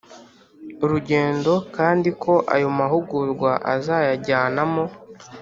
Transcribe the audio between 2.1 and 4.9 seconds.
ko ayo mahugurwa azayajyanamo